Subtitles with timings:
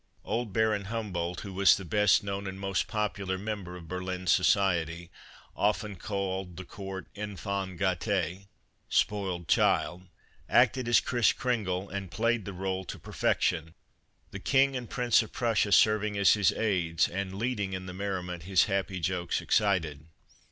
[0.25, 5.11] Old Baron Humboldt, who was the best known and most popular member of Berlin society,
[5.55, 8.47] often called the court enfant gate
[8.89, 10.07] (spoiled child),
[10.49, 13.75] acted as Kris Kringle, and played the role to perfection,
[14.31, 18.41] the King and Prince of Prussia serving as his aides and leading in the merriment
[18.41, 20.07] his happy jokes excited.